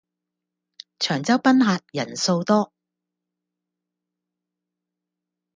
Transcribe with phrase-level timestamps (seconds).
[0.97, 2.73] 長洲賓客人數多